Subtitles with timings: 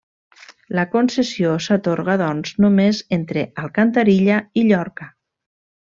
[0.79, 5.11] La concessió s'atorga, doncs, només entre Alcantarilla i Llorca.